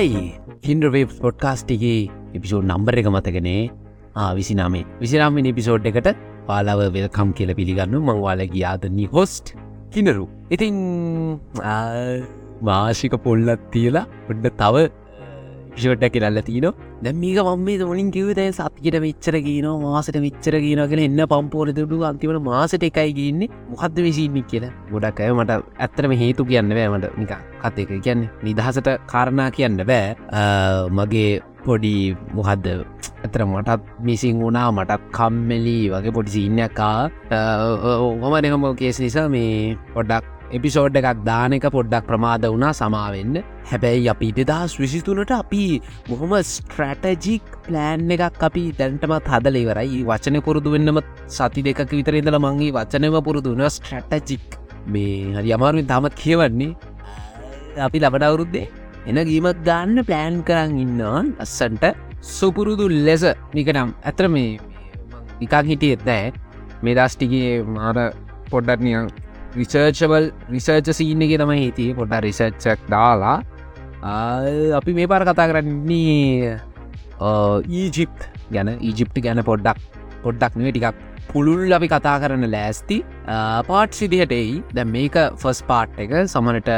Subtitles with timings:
[0.00, 0.20] හයි
[0.66, 1.98] හින්ඩවේ පොඩ්කාස්ටිගේ
[2.36, 3.62] episode number එක මතකනේ?
[4.38, 4.84] විසිනාමේ.
[5.02, 6.08] විසිනාමෙන් episode එකට
[6.48, 7.96] පාලාව welcome කියල පිළිගන්න.
[8.06, 9.52] මංවාල ගියාදන්නේ හොස්ට්
[9.94, 10.24] කිනරු
[10.56, 10.78] ඉතින්
[12.68, 14.86] මාශික පොල්ලත් තියලා ඔඩ්ඩ තව
[15.74, 16.66] පිෂෝට්ට කරල්ල තියන
[17.02, 22.40] දැ මේක මම්මේ මුලින් කිවතය සතිකට විච්චර කියන මාසට විච්චර කියනගෙන එන්න පම්පෝර තුඩු අන්තිවන
[22.42, 28.00] මාසට එකයි ගන්නේ මොහද විසින්නේ කියලා ගොඩක් අය මට ඇත්තරම හේතු කියන්න බෑමට නික කතක
[28.00, 30.42] කියන්න නිදහසට කාරණා කියන්න බෑ
[30.92, 31.30] මගේ
[31.64, 31.94] පොඩි
[32.32, 32.66] මොහද්ද
[33.20, 36.98] ඇතර මටත් මිසින් වුණා මටත් කම්මෙලි වගේ පොඩි සින්නක්කා
[38.20, 43.36] හොම දෙකම කේස් නිසා මේ පොඩක් එපිසෝඩ් එකක් දානක පොඩ්ඩක් ප්‍රමාද වුණා සමාවෙන්න.
[43.70, 45.62] හැබැයි අපි දෙදස් විසිතුනට අපි
[46.08, 50.98] බොහොම ස්ට්‍රටජික් ප්ලෑන් එකක් අපි දැන්ටමත් හදලෙවරයි වචන පුරුදු වෙන්නම
[51.36, 54.58] සති දෙක විතරෙදල මංගේ වචනව පුරුදුන ස්ට්‍රටජික්
[54.94, 56.74] මේ හරි අමාරුවෙන් තාමත් කියවන්නේ.
[57.86, 58.66] අපි ලබඩවුරුද්දේ
[59.08, 61.22] එන ගීමත් ගන්න ප්ලෑන් කරන්න ඉන්නවා.
[61.44, 61.84] අස්සන්ට
[62.36, 63.24] සුපුරුදු ලෙස.
[63.54, 64.58] නිකනම් ඇතර මේ
[65.40, 66.32] නිකක් හිටියෙත් නෑ
[66.82, 67.98] මේ දස්ටිගේ මාර
[68.52, 69.06] පොඩ්ඩක් නියන්
[69.58, 73.36] රිසර්චබල් රිසර්ච සීන එක තම හිතිය පොඩ රිසර්ච්චක් දාලා.
[74.80, 76.58] අපි මේ පාර කතා කරන්නේ
[77.80, 78.68] ඊජිප් ගැන.
[78.88, 79.78] ඊජිප්ට ගැන පොඩ්ඩක්
[80.24, 80.98] පොඩ්ඩක් නේ ටිකක්
[81.32, 82.98] පුළුල් අපි කතා කරන ලෑස්ති.
[83.68, 86.14] පාට් සිදිහටෙයි දැ මේක ෆස් පාට් එක.
[86.34, 86.70] සමනට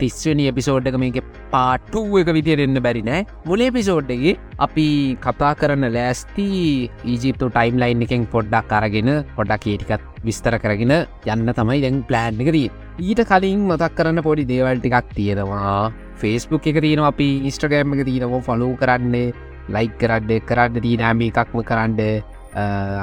[0.00, 1.18] තිස්වනි එපිසෝඩ් එක මේක
[1.54, 3.26] පාට්ටුව එක විදිරෙන්න්න බැරි නෑ.
[3.48, 4.34] මුලේ පිසෝඩ්ඩගේ
[4.66, 4.86] අපි
[5.26, 6.46] කතා කරන්න ලෑස්ති
[7.12, 10.94] ඊජිප්තු ටයිම් ලයින් එකෙන් පොඩ්ඩක් අරගෙන පොඩක් ඒටිකත් විස්තර කරගෙන
[11.34, 12.68] යන්න තමයි දැන් ප්ලෑන්් එකදී
[13.08, 15.92] ඊට කලින් මතක් කරන්න පොඩි දේවල් ටිකක් තියෙනවා.
[16.20, 18.44] ෆේස්බුක් එක තියෙන අපි ඉස්ට්‍රගෑම් එක තියෙනවා.
[18.48, 19.34] ෆලෝ කරන්නේ
[19.74, 22.00] ලයික් කරන්න කරන්න දී නෑම එකක්ම කරන්න.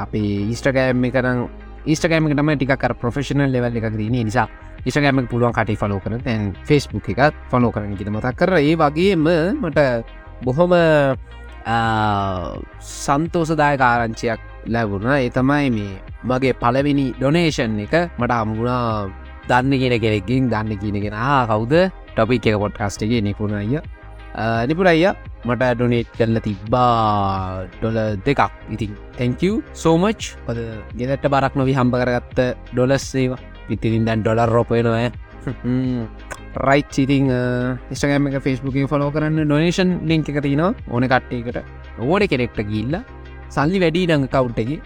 [0.03, 0.23] අපි
[0.53, 1.47] ඉස්ට්‍රගෑම් කරන
[1.94, 4.47] ඉස්ටගෑම තම ටිකක් ප්‍රෆෙෂනල් ලෙවල් එකක් දන නිසා.
[4.85, 8.51] ඉස්ටගෑම පුළුවන් කටි ෆලෝ කරන තැන් ෆෙස්බුක් එකත් ෆලෝ කරන කිට මතක් කර.
[8.59, 9.27] ඒ වගේම
[9.61, 9.79] මට
[10.44, 10.73] බොහොම
[13.03, 15.07] සන්තෝසදාය කාරංචියක් ලැබුණ.
[15.16, 15.93] ඒ තමයි මේ
[16.29, 17.95] මගේ පලවෙනි ඩොනේෂන් එක.
[18.19, 19.07] මට අමුණා
[19.49, 21.19] දන්න කියෙන කෙනෙකින් දන්න කියනගෙන
[21.51, 21.73] කවුද?
[22.16, 23.79] ටොපික් එක පොට්කාස්ට එක නිපුණ අය
[24.67, 25.05] නිපුර අය
[25.47, 28.51] මට ඩොනේට් කරල තිබ්බා ඩොල දෙකක්.
[28.73, 30.59] ඉතින් තැංකව සෝමච් පද
[30.99, 32.39] ගෙදට බරක් නොවි හම්බ කරගත්ත
[32.73, 33.53] ඩොලස් ඒවා.
[33.69, 35.09] පිතිරින් දැන් ඩොලර් රෝපයනොය
[36.68, 37.34] රයි් ඉතිං
[37.97, 41.59] ස්ටගෑම එක ෆස්බුක ෆලෝ කරන්න ඩොනේෂන් ලිංක එක තිනවා ඕන කට්ටේකට
[42.00, 42.96] ඕන කෙනෙක්ට ගිල්ල
[43.56, 44.78] සල්ලි වැඩි ඩඟ කවුන්ටගේ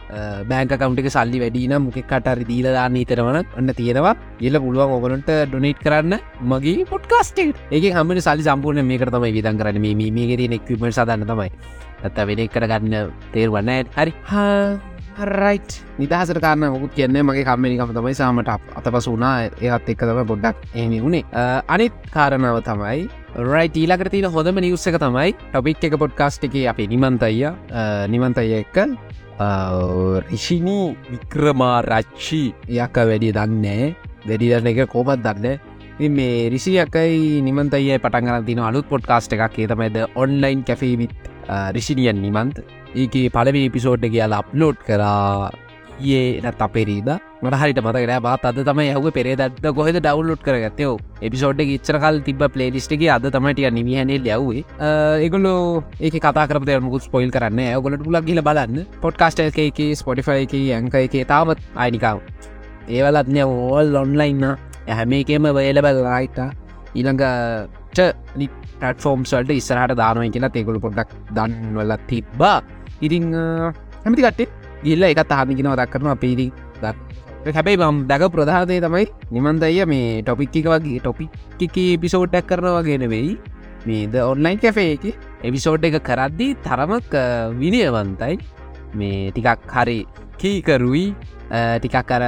[0.49, 4.15] බෑංක කවුන්ට එක සල්ලි වැඩින මොක කටරි දීලදාන්න ඉතරවන ඔන්න තියෙනවා.
[4.41, 6.17] ගිල්ල පුළුවන් ඕගලන්ට ඩොනේට් කරන්න
[6.51, 11.49] මගේ පොට්කාස්ට ඒක හම සල්ලි සම්පූර්ණ මේ කරතම විදන් කරන මේ මේගේ නෙක්වීම සදන්න තමයි.
[12.03, 12.95] ඇත්ත වෙන කරගන්න
[13.33, 14.13] තේරුවන්න හරි.
[14.31, 14.75] හා
[15.17, 15.59] රයි්
[15.97, 19.49] නිදහසර කාරන මුකුත් කියන්නේ මගේ කම්මනිකම තමයි සාමට අතපස වුණා.
[19.61, 21.25] ඒත් එක්ක තම පොඩ්ඩක් එමි වුණේ.
[21.67, 23.09] අනිත් කාරණාව තමයි
[23.51, 27.49] රයි ඊලකට තින හොඳම නිවස්සක තමයි ටොපික් එක පොඩ්කාස්ට් එක අපේ නිමන්තයිය
[28.13, 28.77] නිමන්තය එක්ක
[30.29, 32.43] රිෂිනී වික්‍රමා රච්චි
[32.77, 33.95] යක්ක වැඩිය දන්නේ
[34.27, 39.57] වැඩිදරන එක කෝමත් දන්න මේ රිසියකයි නිමන්තයි පටන්ගන තින අලුත් පොඩ්කාස්ට් එකක්.
[39.65, 41.17] ඒතමයිද ඔන්ලයින් කැෆීවිත්
[41.73, 42.61] රිසිනියන් නිමන්ත.
[42.95, 45.49] ඒක පලවි පිසෝට් කියලා අප්ලෝඩ් කරා.
[45.97, 47.07] ඒ නත් අපේරීද
[47.41, 50.91] මට හරිට මතකට බත් අද තමයි හව පෙරේදත් ගොහෙද ඩවලෝඩ් කරගත්තයෝ
[51.27, 54.61] එපිසෝඩ් ඉච්චරකල් තිබ පලේලිස්ටගේ අද තමයිටිය නිමිහනේ ලැවේ
[55.23, 58.85] ඒගොලෝ ඒක කතාකරපත මුකුත් ස්පොයිල් කරන්න ගොලට පුලක් ගිල බලන්න.
[59.01, 62.21] පොඩ්කාස්ට එක ස්පොටිෆයි එක ඇංක එක තාමත් අයිනිකාව
[62.87, 64.45] ඒවලත්නය ඕල් ඔන්ලයින්න
[64.99, 66.39] හැම එකම වේලබල් රයිට
[66.93, 67.99] ඊළඟට
[68.79, 72.57] පටෆෝම්ස්වල්ට ඉස්සරහට දානුව කියලා තෙකුළු පොඩ්ඩක් දන්වලත් තිබ්බා.
[73.01, 73.27] ඉතිං
[74.03, 74.47] හැමති කට්ටේ
[74.83, 76.47] ගිල්ල එකත් හමිගෙන දක් කරන පිරි
[77.47, 83.37] හැබැයි බම් දැක ප්‍රධාතය තමයි නිමන්දය මේ ටොපික්ක වගේ ටොපික් පිසෝට්ටක් කරනවා ගෙන වෙයි
[83.87, 85.05] මේද ඔන්ලයින් කැෆේ එක
[85.43, 87.13] එවිසෝඩ් එක කරද්දී තරමක්
[87.55, 88.35] විනයවන්තයි.
[88.93, 89.99] මේ ටිකක් හරි
[90.39, 91.05] කීකරුයි.
[91.77, 92.23] ටිකක් කර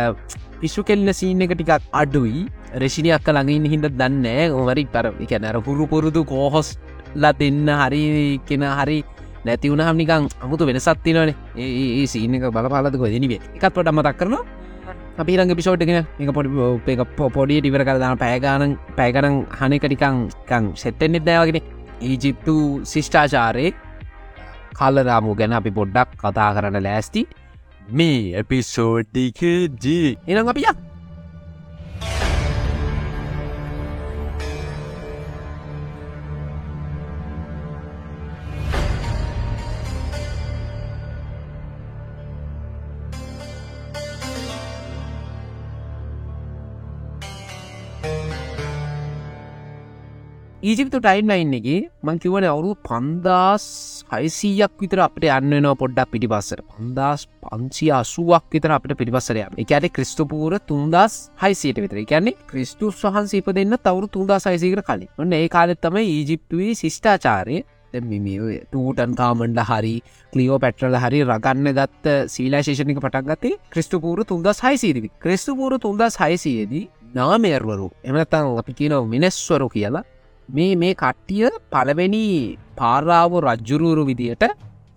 [0.61, 2.47] පිස්සු කෙල්ල සීන එක ටිකක් අඩුයි.
[2.75, 6.77] රෙසිනියක් ළඟින් හිද දන්න ඕවරි පර එකැනර හුරු පුරුදු කෝහොස්
[7.15, 8.99] ලා දෙන්න හරි කෙන හරි
[9.45, 14.37] නැති වුණ හමිකං අමුතු වෙනසත් තිනවන ඒ සීනක බලපාලදක දෙනිවේ එකත් පොට අමතක් කරන
[15.19, 16.95] අපි රංග පිසෝට්ගෙන එක පොඩි
[17.37, 21.61] පොඩිය ටිවර කරදාන පෑගාන පැෑකරන් හනකටිකං සෙට්ටෙන්නෙත් දෑවගෙන
[22.01, 22.55] ඊජිප්තු
[22.91, 23.67] ශිෂ්ඨාචාරය
[24.79, 27.27] කල්ලරාමු ගැන අපි පොඩ්ඩක් කතා කරන්න ලෑස්ති.
[27.89, 30.77] මේ එපිසෝඩ්ටිකජී එනම් අපියක්
[50.59, 51.67] ඊජිප්තු ටයිම් ලයින් එක
[52.03, 53.65] මං කිවන අවුරු පන්දස්
[54.09, 60.57] හයිසීයක් විතර අපට යන්නනවා පොඩ්ඩක් පිටි පස්සර පන්දස් පංචි අසුවක් විතර අපට පිටිපස්සරය එකයට ක්‍රිස්ටපූර
[60.61, 62.03] තුන්දස් හයිසයට විතර.
[62.03, 65.07] කියන්නේ ක්‍රිස්තුස් වහන්සේප දෙන්න තවරු තුන්දා සයිසීකර කලින්.
[65.17, 67.63] ඔන්න ඒ කාලෙත් තම ඊජිප්තුවේ සිිෂ්ඨාචාරය
[67.93, 69.95] ටූටන් කාමන්ඩ හරි
[70.33, 76.85] කලියෝ පැට්‍රල හරි රගන්න ගත්ත සීලාශේෂණක පටක්ගත්තේ ක්‍රිස්ටපූර තුන්දස් හයිසීරිවි ක්‍රිස්තුපූර තුන්දස් හයිසයේදී
[77.15, 80.07] නාමේර්වරු එමනතං අපි කියනව මිනෙස්වරු කියලා
[80.49, 82.25] මේ මේ කට්ටිය පළවෙනි
[82.77, 84.43] පාරාව රජ්ජුරුවරු විදියට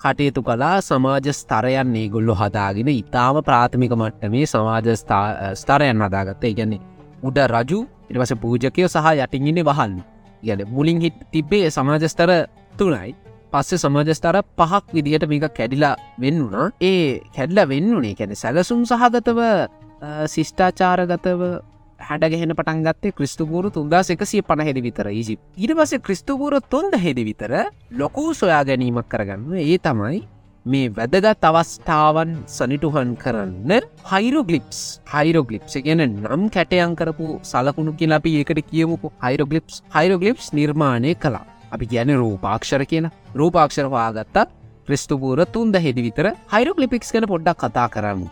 [0.00, 4.88] කටයුතු කලා සමාජ ස්තරයන් ඒ ගොල්ලො හදාගෙන ඉතාම ප්‍රාථමික මට්ට මේ සමාජ
[5.54, 6.44] ස්තරයන් හදාගත්ත.
[6.50, 6.80] ගැන්නේ
[7.22, 9.98] උඩ රජු ඉටවස පූජකයෝ සහ යටින්ගින්නේ වහන්න.
[10.42, 12.30] ගැන මුලින් හිත් තිබ්බේ සමාජස්තර
[12.78, 13.10] තුනයි.
[13.52, 19.40] පස්සේ සමාජස්තර පහක් විදිහට මේක කැඩිලා වෙන්නුනා ඒ කැඩල වෙන්නුනේ කැනෙ සැලසුම් සහගතව
[20.26, 21.42] ශිෂ්ඨාචාරගතව
[22.08, 27.52] හැඩගහෙන පටන්ගත්තේ ක්‍රිස්තුපූරු තුන්දා එකසිය පණහෙද විතර ඊජි ඉට පසේ ක්‍රිස්තුපූර තොන්ද හෙද විතර
[28.02, 30.22] ලොකූ සොයා ගැනීමක් කරගන්න ඒ තමයි
[30.66, 33.72] මේ වැදගත් අවස්ථාවන් සනිටුහන් කරන්න
[34.10, 35.00] හයිරෝගලිප්ස්.
[35.12, 39.10] හයිරෝගලිප්ස් ගැන නම් කැටයන් කරපු සලකුණු කියලා අපි ඒකට කියමුකු.
[39.24, 39.82] හයිරෝගලිප්ස්.
[39.96, 41.42] හයිරෝගලිප්ස් නිර්මාණය කලා
[41.74, 43.10] අපි ගැන රූපාක්ෂර කියන
[43.40, 44.46] රූපාක්ෂරවාගත්තා
[44.86, 48.22] ක්‍රිස්තුපූර තුන්ද හෙදි විතර හයිරෝගලිපික්ස් කන පොඩ්ඩක් කතා කරන්න.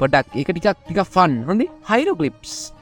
[0.00, 1.68] පොඩක් එක ටිකක් ටික ෆන් හොඳ.
[1.90, 2.77] හයිරෝගලිප්ස්.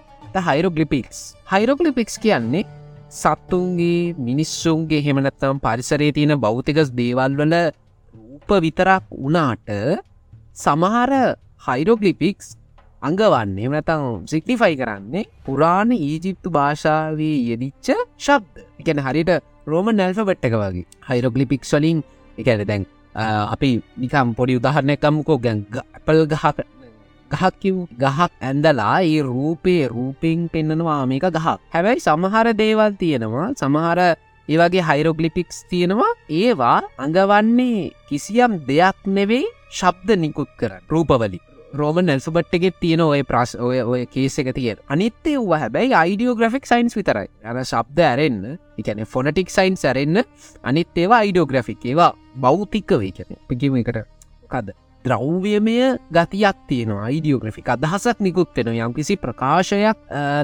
[0.48, 1.18] හයිරෝගලිපික්ස්.
[1.52, 2.64] හයිරෝගලිපික්ස් කියන්නේ
[3.10, 7.54] සත්තුන්ගේ මිනිස්සුන්ගේ හෙමනත්තම් පරිසරේ තියෙන බෞතිකස් දේවල්වල
[8.14, 9.68] රූප විතරක් වනාට
[10.64, 11.12] සමහර
[11.66, 12.46] හයිරෝගලිපික්ස්
[13.02, 17.88] අංගවන්න එමනතං සික්නිෆයි කරන්නේ පුරාණ ඊජිප්තු භාෂාවේ යෙදිච්ච
[18.18, 18.66] ශබ්ද.
[18.80, 19.32] එකැන හරිට
[19.66, 21.98] රෝම නැල්ෆ බට්ටක වගේ හයිරෝගලිපික්ස් වලින්
[22.38, 22.84] එකැන දැන්
[23.54, 25.58] අපි නිකම් පොඩි උදාහරණයකම්කෝ ගැන්
[25.98, 26.58] අපල් ගහක
[27.30, 31.56] ගහක්කිව් ගහක් ඇන්දලා ඒ රූපේ රූපෙන් පෙන්න්නනවා මේක ගහක්.
[31.74, 34.00] හැබැයි සමහර දේවල් තියෙනවා සමහර
[34.48, 36.12] ඒවගේ හයිරෝගලිපික්ස් තියෙනවා
[36.42, 41.40] ඒවා අඟවන්නේ කිසියම් දෙයක් නෙවෙයි ශබ්ද නිකුත් කර රූපවලි
[41.74, 44.78] රෝම නැල්සුබට්ටගෙ තියෙන ඔය ප්‍රස් ඔය ඔය කේස එක තියෙන.
[44.88, 47.28] අනිත්තේ වූ හැබැයි අයිඩියෝග්‍රෆික් සයින්ස් විතරයි.
[47.44, 50.24] යන ශබ්ද ඇරෙන්න්න එකන ෆොනටික් සයින්ස් ඇරෙන්න්න
[50.62, 54.02] අනිත් ඒවා අයිඩියෝග්‍රෆික් ඒවා බෞතික්ක වේ කියන පිකිම එකට
[54.48, 54.76] කද.
[55.06, 55.76] ද්‍රව්‍යමය
[56.10, 57.06] ගතියක් තියෙනවා.
[57.08, 59.98] අයිඩියෝග්‍රෆික් අදහසක් නිකුත්වෙන යම් කිසි ප්‍රකාශයක්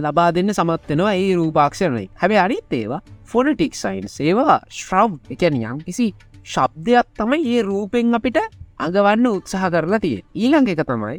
[0.04, 6.08] ලබා දෙන්න සමත්වෙනවා ඒ රූපාක්ෂණයි හැබැ අනිත් ඒවා ෆොනටික් සයින් සේවා ශ්‍රව් එකැන යම් කිසි
[6.44, 8.38] ශබ්දයක් තමයි ඒ රූපෙන් අපිට
[8.78, 11.18] අගවන්න උත්සාහ කරලා තිය ඊළඟ එක තමයි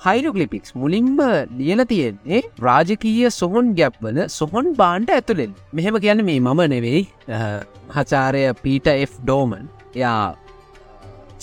[0.00, 1.18] හයිරෝගලිපික්ස් මුලින්ම
[1.58, 5.52] ලියල තියෙන්නේ රාජකීය සොහොන් ගැප්වල සොහොන් බාන්ඩ ඇතුළෙන්.
[5.72, 7.02] මෙහෙම කියන්න මේ මම නෙවෙයි
[7.96, 9.12] හචාරය පීට F.
[9.22, 10.34] ඩෝමන් යා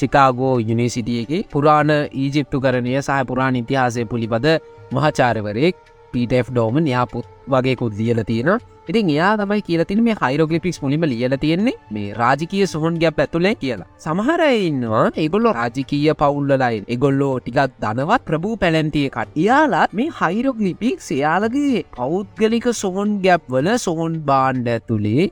[0.01, 4.47] චිකාගෝ යුනිසිටියගේ පුරාණ ඊජිප්තු කරණය සහ පුරාණ ඉතිහාසය පුලිබද
[4.91, 8.51] මහචාරවරයෙක් පීටF ඩෝමන් යාපුත් වගේකුත් ලියල තියෙන
[8.83, 13.87] ඉතින් එයා තමයි කියලතින මේ හයිරෝගලිපික්ස් මුලිම ලියල තියෙන්නේ මේ රාජකය සුහන් ගැප් ඇතුලේ කියලා.
[13.97, 23.13] සමහරඉන්නවා ඒගොල්ලො රාජකීය පවුල්ලලයින් එගොල්ලෝ ටිකක් දනවත් ප්‍රභූ පැලැන්තියකට එයාලාත් මේ හයිරෝගලිපික් එයාලගේ පෞද්ගලික සොහොන්
[23.25, 25.29] ගැප් වල සොහොන් බාන්්ඩ ඇතුළේ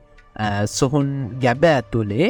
[0.70, 1.10] සොහොන්
[1.42, 2.30] ගැබ ඇතුළේ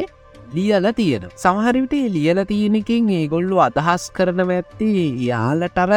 [0.54, 1.26] ලියල තියෙන.
[1.42, 4.90] සමහරිවිට ලියල තියෙනකින් ඒගොල්ලු අදහස් කරනව ඇත්ති
[5.28, 5.92] යාලටර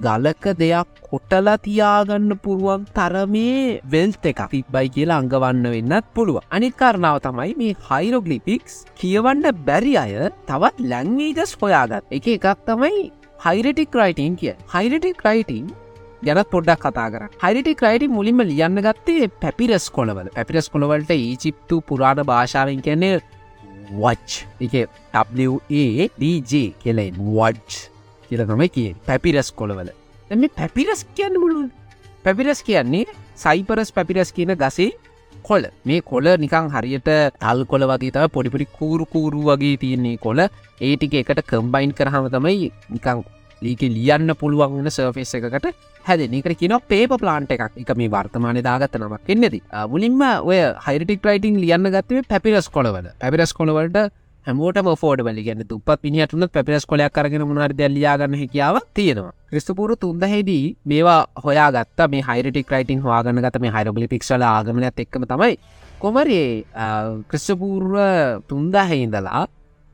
[0.00, 7.18] ගලක දෙයක් කොටලා තියාගන්න පුරුවන් තරමේ වෙල්ත එක තිබ්බයි කියලා අංගවන්න වෙන්නත් පුළුව අනිත් කාරණාව
[7.26, 10.14] තමයි මේ හයිරෝගලිපික්ස් කියවන්න බැරි අය
[10.50, 12.02] තවත් ලැංවීජස් හොයාගත්.
[12.16, 13.10] එක එකක් තමයි
[13.44, 14.56] හයිරටික් රයිටන් කිය.
[14.74, 15.70] හයිරටික් රයිටන්
[16.26, 20.28] ගැනත් පොඩ්ඩක් කතා කර හරිටි ක්‍රයිටි මුලින්ම ලියන්න ගත්තේ පැපිරස් කොළවල.
[20.36, 23.20] පැපිරස් කොළවලට ඊචිප්තු පුරාණ භාෂාවෙන් කියන්නේ
[23.94, 24.30] වච්
[24.60, 24.74] එක
[25.14, 27.70] WADJ කෙලෙන් වඩ්
[28.30, 29.88] කියලතමයි කිය පැපිරස් කොළවල.
[30.30, 31.68] එම පැපිරස් කියන්න මුළු
[32.24, 33.06] පැපිරස් කියන්නේ
[33.36, 34.90] සයිපරස් පැපිරස් කියන ගසේ
[35.42, 40.40] කොල මේ කොල නිකං හරියට තල් කොල වගේ තව පොඩිපොඩි කූරු කූරු වගේ තියන්නේ කොල
[40.80, 43.24] ඒටික එකට කම්බයින් කරහම තමයි නිකං
[43.62, 45.66] ලීක ලියන්න පුළුවන් වන සර්ෆෙස් එකකට
[46.08, 47.78] හැදනිකට කියන පේප ප්ලාන්ට එකක්.
[47.82, 49.60] එක මේ වර්තමාන දාගත්ත නමක් එන්නද.
[49.92, 54.12] මුලින්ම ඔය හයිටික් රයිටිං ලියන්න ගත්තේ පැපිරස් කොළවල පැපිරස් කොළවලට
[54.46, 59.32] හැමෝට ෆෝඩ බලි ගැන තුපත් පිනිහටුන පැපිරස් කොලයක් කරගෙන මුණර දැල්ලියාගන්න හැකියාව තියෙනවා.
[59.50, 65.26] ක්‍රිස්තුපුරු තුන්දහෙදී මේවා හොයා ගත්ත මේ හයිටික් රයිටිං හවාගන්න ගත මේ හයිරගලි පික්සල ආගමනත් එක්කම
[65.32, 65.54] තමයි.
[66.02, 66.64] කොමරේ
[67.30, 67.94] ක්‍රිස්ටපූර්ව
[68.50, 69.46] තුන්දාහෙඉඳලා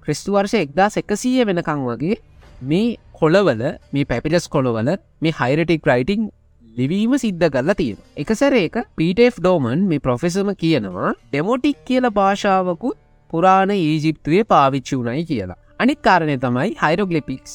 [0.05, 2.17] ක්‍රිස්තුවර්ෂ එක්දා එකසීය වෙනකං වගේ
[2.63, 4.91] මේ කොළවල මේ පැපිලස් කොළවල
[5.23, 6.29] මේ හයිරටික් රයිටිං
[6.77, 12.99] ලිවීම සිද්ධ කරලා තියෙන එකසැරේක පීටF ඩෝමන් මේ ප්‍රොෆෙසම කියනවා ඩෙමෝටික් කියල භාෂාවකුත්
[13.31, 15.59] පුරාණ ඊජිප්තුවේ පාවිච්චි වුණයි කියලා.
[15.79, 17.53] අනිත් කාරණය තමයි හයිරෝගලිපික්ස්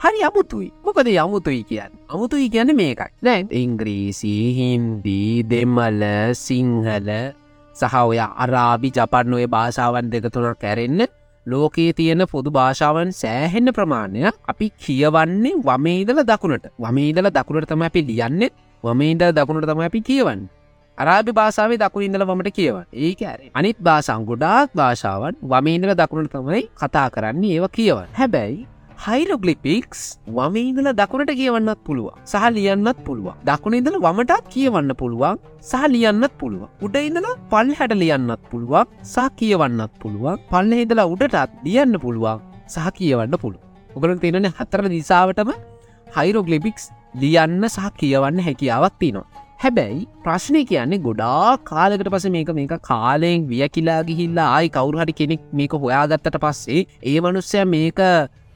[0.00, 0.68] හරි අමුතුයි.
[0.84, 1.92] මොකද යමුතුයි කියන්න?
[2.08, 3.10] අමුතුයි කියන්න මේකයි.
[3.24, 6.02] දැන් ඉංග්‍රීසි හින්දී දෙමල
[6.36, 7.10] සිංහල
[7.76, 11.08] සහ ඔය අරාබි ජපන් ඔය භාෂාවන් දෙක තුනක් කැරෙන්න
[11.46, 16.66] ලෝකයේ තියෙන පොදු භාෂාවන් සෑහෙන්න ප්‍රමාණය අපි කියවන්නේ වමේදල දකුණට.
[16.78, 18.52] වමේදල දකුණට තම අපි ලියන්නෙත්
[18.84, 20.40] වමේදල් දකුණට තම අපි කියවන්න.
[20.98, 27.08] අරාභි භාසාාවේ දකුණඉදල වමට කියව ඒක ඇර අනිත් භාසං ගොඩාක් භාෂාවන් වමේදල දකුණට තමයි කතා
[27.10, 28.58] කරන්නේ ඒව කියවන් හැබැයි
[28.96, 35.38] හයිරොගලිපික්ස් වමීදල දකුණට කියවන්නත් පුළුව සහ ලියන්නත් පුළුව දකුණඉදල වමටත් කියවන්න පුළුවන්.
[35.62, 38.92] සහ ලියන්නත් පුළුව උඩ ඉඳලා පල් හැට ලියන්නත් පුළුවන්.
[39.04, 40.42] සහ කියවන්නත් පුළුවන්.
[40.50, 42.40] පල්ල ඉදලා උඩටත් ලියන්න පුළුවන්.
[42.66, 43.62] සහ කියවන්න පුළුව
[43.96, 45.50] ඔගලන් තියෙනන හතර දිසාාවටම
[46.16, 53.46] හයිරෝගලිපික්ස් ලියන්න සහ කියවන්න හැකියාවක් තිනවා හැබැයි ප්‍රශ්නය කියන්නේ ගොඩා කාලකට පස මේක මේක කාලයෙන්
[53.50, 58.02] විය කියලා ගිහිල්ලා ආයි කවුරුහරි කෙනෙක් මේක හොයාගත්තට පස්සේ ඒ මනුස්සය මේක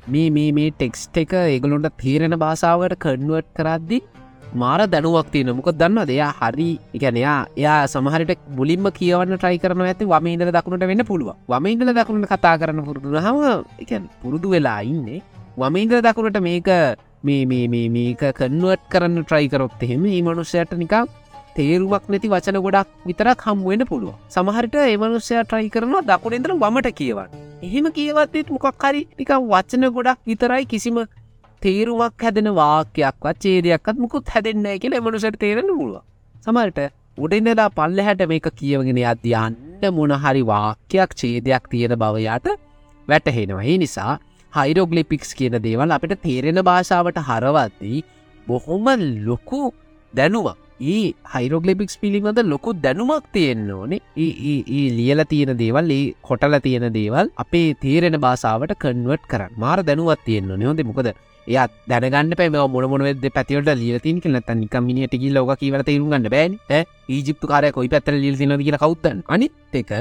[0.06, 3.98] මේ මේ මේ ටෙක්ස්ට එක ඒගලොන්ට තේරෙන භාසාාවට කඩුවට් කරද්දි
[4.54, 10.04] මාර දැනුවක් තියෙන මොක දන්න දෙයා හරි එකනයා එයා සමහරට මුලින්ම කියවන්න ට්‍රයි කරන ඇති
[10.06, 13.38] වමේන්දල දකුණට වෙන්න පුළුව වමේන්දල දකුණට කතා කරන්න පුරුදුන හම
[13.78, 13.92] එක
[14.22, 15.22] පුරුදු වෙලා ඉන්නේ.
[15.56, 16.70] වමේන්දල දකුණට මේක
[17.22, 21.04] මේ මේ මේ මේක කන්නුවට් කරන්න ට්‍රයි කරොත් එහෙම ඒ මනුස්සයට නිකා
[21.56, 27.32] තේරුවක් නැති වචන ගොඩක් විතරක් හම්ුවෙන පුළුව සමහරිට ඒමනුස්සයා ට්‍රයි කරනවා දකුණෙන්දර වමට කියවන්න.
[27.62, 31.00] එහෙම කියවත්තෙත් මොකක් හරි නික වචන ගොඩක් විතරයි කිසිම
[31.62, 36.02] තේරුමක් හැදෙන වාක්‍යයක්වත් චේදයක්ත් මුකුත් හැදෙන්න කියල මනුසට තේරෙන මුළුව
[36.44, 36.88] සමට
[37.18, 42.48] උඩින්දලා පල්ල හැට මේක කියවගෙන අධ්‍යයන්ට මොනහරි වාක්‍යයක් චේදයක් තියෙන බවයාට
[43.08, 43.64] වැටහෙනවා.
[43.64, 44.14] ඒ නිසා
[44.52, 48.00] හයිරෝගලිපික්ස් කියන දේවල් අපිට තේරෙන භාෂාවට හරවත්දී
[48.46, 48.88] බොහොම
[49.26, 49.62] ලොකු
[50.14, 54.00] දැනුවක් ඒ හයිරෝගලිපික්ස් පිළිබඳ ලොකු දැනුමක් තියෙන්න්න ඕනේ.
[54.18, 59.58] ඒ ලියල තියෙන දේවල් ඒ කොටල තියෙන දේවල් අපේ තේරෙන බාසාාවට කන්වට කරන්න.
[59.58, 61.10] මාර දැනුවත් තියෙන්න්න නොහොද මොකද
[61.46, 67.46] එයත් දැනගන්න පැම මොනමොනවෙද පැතිවට ලියතින් කල තනික මිනිට ගි ලෝක කියවට තේරුගන්න බෑන් ඒජිප්තු
[67.46, 69.92] කාරය කොයි පැත්තර ලිල්සින කියලා කවත්තන් අනිත් එක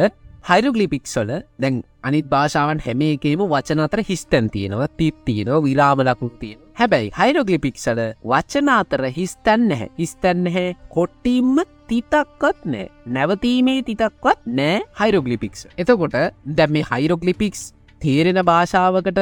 [0.49, 7.09] හයිරෝගලිපික්ස්වල දැන් අනිත් භාෂාවන් හැම එකේම වචන අතර හිස්තැන් තියෙනවා තිත් තියෙනවා විරාමලකුත් තියෙන හැබැයි
[7.15, 9.89] හයිරෝගලිපික්සල වචන අතර හිස්තැන් නැහැ.
[9.97, 11.57] හිස්තැන් නැහැ කොට්ටිම්ම
[11.89, 16.15] තිතක්වත් නෑ නැවතීමේ තිතක්වත් නෑ හයිරෝගලිපික්ස් එතකොට
[16.57, 17.63] දැම් මේ හයිරෝගලිපික්ස්
[18.01, 19.19] තේරෙන භාෂාවකට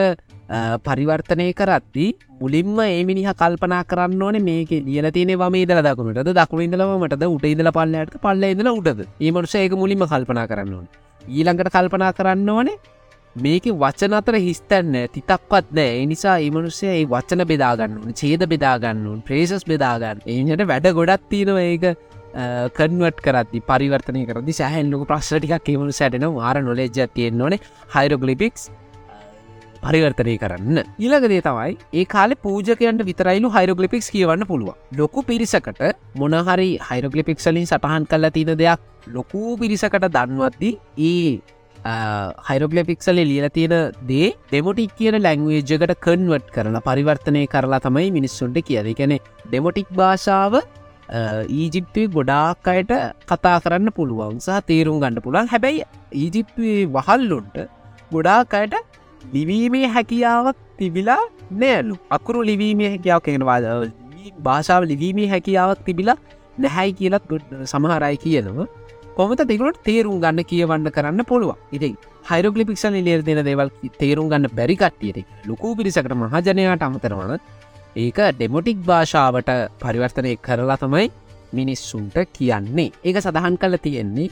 [0.85, 2.05] පරිවර්තනය කරත්ති
[2.41, 8.19] මුලින්ම ඒමිනිහ කල්පනා කරන්න ඕන මේක ලියල තින වමේදල දකුණට දකුණ ඉදලවමටද උට ඉදල පල්ලට
[8.25, 10.87] පල්ල ඉදල උටද ඒමනුසයක මුලින්ම කල්පනා කරන්න ඕන.
[11.23, 12.77] ඊළඟට කල්පනා කරන්න ඕනේ
[13.37, 15.93] මේක වචන අතර හිස්තැන්න තිතක්වත් නෑ.
[16.03, 21.85] එනිසා ඒමනුස්සේ ඒ වචන බෙදාගන්න චේද බෙදාගන්නුන් ප්‍රේසස් බෙදාගන්න එයට වැඩ ගොඩත් තියෙනව ඒක
[22.77, 27.59] කන්වට කරදදි පරිවර්තනය කරදි සෑහන්ලක ප්‍රශ්ටිකක් ඒමනු සැටන වාර නොලෙජ්ජ තියෙන්න්න ඕනේ.
[27.95, 28.69] හයිරෝගලිපික්ස්
[29.83, 30.77] පරිවර්තනය කරන්න.
[30.99, 35.83] ඉලගදේ තමයි ඒ කාල පූජකයන්ට විතරයිලු හයිරෝගලිපික්ස් කියවන්න පුළුව ලොකු පිරිසකට
[36.15, 41.56] මොනහරි හයිරෝගලිපික්සලින් සටහන් කල්ල තියෙන දෙයක් ලොකූ පිරිසකට දන්වත්දී ඒ
[42.47, 43.75] හයිරෝගලපික්සල ලියල තියෙන
[44.07, 50.55] දේ දෙමොටික් කියන ලැංවේජ්ජකට කන්වට් කරන පරිවර්තනය කරලා තමයි මිනිස්සුන්ට කියද කැනෙ ඩෙමොටික් භාෂාව
[51.55, 52.93] ඊජිප්තුවේ ගොඩාක් අයට
[53.25, 55.83] කතා කරන්න පුළුවන් සහ තේරුම් ගන්න පුළුවන් හැබැයි
[56.15, 57.57] ඊජිප්තුවේ වහල්ලුන්ට
[58.11, 58.75] ගොඩාක් අයට
[59.33, 61.21] ලිවීමේ හැකියාවක් තිබිලා
[61.53, 63.69] නෑලු අකුරු ලිවීමේ හැකියාව කෙනවාද
[64.39, 66.17] භාෂාව ලිවීමේ හැකියාවක් තිබිලා
[66.57, 67.31] නැහැයි කියලත්
[67.65, 68.67] සමහරයි කියනවා
[69.17, 71.89] කොමත දෙකුලට තේරුම් ගන්න කියවන්න කරන්න පුළුව ඉති
[72.29, 73.71] හයිරෝගලිපික්ෂන් ලේර් දෙන දේවල්
[74.01, 77.39] තේරුම් ගන්න බැරිකට්ටියට ලොකූ පිරිසකට මහජනයාට අමතරවන
[77.97, 79.49] ඒක ඩෙමොටික් භාෂාවට
[79.81, 81.07] පරිවර්තනය කරලා තමයි
[81.53, 82.91] මිනිස්සුන්ට කියන්නේ.
[83.03, 84.29] ඒක සඳහන් කල තියෙන්නේ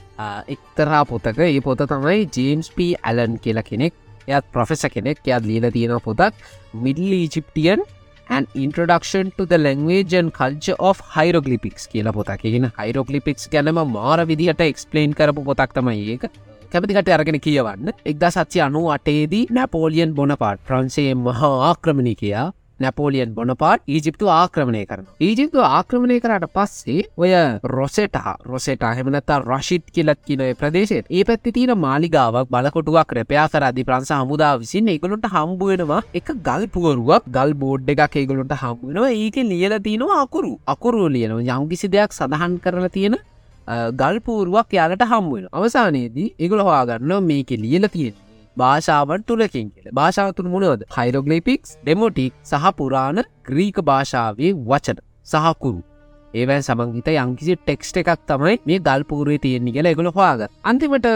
[0.48, 1.39] එක්තරා පොතක.
[1.39, 3.94] ඒ පොත තමයි ජේම්ස් ප ඇලන් කියලා කෙනෙක්
[4.27, 5.20] එයත් ප්‍රොෆෙස කෙනෙක්.
[5.25, 6.34] එයත් ලියල තියෙන පොතක්.
[6.75, 7.82] Middle Egyptian
[8.29, 12.41] and introduction to the language and culture of hieroglyphics කියලා පොතක්.
[12.41, 16.24] කියන හයිරෝගලිපික්ස් ගැනම මාර විදිහට එක්ස්පලේන් කරපු පොතක් තමයි ඒක.
[16.72, 17.89] කැමතිකට අරගෙන කියවන්න.
[18.05, 25.05] එක්දා සත්‍ය අනු අටේදී නැපෝලියන් බොනපාට ප්‍රන්සේ මහා ආක්‍රමණි කියා නැපෝලියන් බොනපාට ඊජිප්තු ආක්‍රමණය කරන
[25.20, 27.32] ඊජිප්තු ආක්‍රමණය කරට පස්සේ ඔය
[27.65, 34.12] රොසෙට රොසෙට හෙමනතා රශිට් කියලත් කියන ප්‍රදේශයට ඒ පැත්ති තින මාලිගාවක් බලකොටුවක් රැපයා කරදි ප්‍රංස
[34.13, 40.60] හමුදා විසින් ඒගලුන්ට හම්බුවෙනවා එක ගල්පුවරුවක් ගල් බෝඩ් එකක් ඒගලුන්ට හම්බුවෙනවා ඒක ලියල තියෙනවා අකුරු.
[40.67, 41.55] අකුරු ලියනවා.
[41.55, 43.17] යම්කිසි දෙයක් සඳහන් කරලා තියෙන
[43.94, 48.15] ගල්පූරුවක් යාලට හම්බුවෙන අවසානයේදී ඒගොල හවාගන්න මේක ලියල තියෙන
[48.57, 49.89] භාෂාවන් තුළකින් කියල.
[49.93, 55.81] භාෂාවතුන් මුණෝද හයිරෝගලිපික්ස් ඩෙමෝටික් සහ පුරාණ ග්‍රීක භාෂාවේ වචන සහකුරු
[56.33, 61.12] ඒවැ සමංගිත යංකිසි ටෙක්ස්ට එකක් තමයි මේ ගල්පූරේ තියෙන්නේ කියලා එගොල හවාග අන්තිමට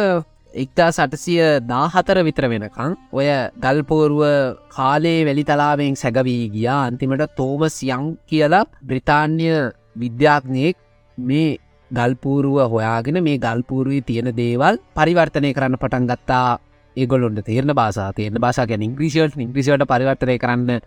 [0.54, 3.28] එක්තා සටසිය දාහතර විතර වෙනකං ඔය
[3.58, 4.24] ගල්පෝරුව
[4.70, 6.82] කාලේ වැලි තලාවෙන් සැගවී ගියා.
[6.90, 9.50] අන්තිමට තෝමස් යං කියලා බ්‍රිතාන්‍ය
[9.96, 10.78] විද්‍යාඥයෙක්
[11.18, 11.58] මේ
[11.92, 16.58] ගල්පූරුව හොයාගෙන මේ ගල්පූරුවී තියෙන දේවල් පරිවර්තනය කරන්න පටන් ගත්තා.
[17.00, 20.80] ඒගොලොන්ට තේරන බාසා තේරන බාසා ගැන ඉංග්‍රීසිවට ඉංග්‍රිසිවට පරිවර්තනය කරන්න